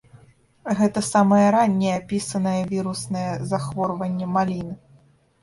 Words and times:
Гэта 0.77 1.03
самае 1.13 1.43
ранняе 1.55 1.91
апісанае 1.97 2.57
віруснае 2.73 3.27
захворванне 3.53 4.33
маліны. 4.41 4.75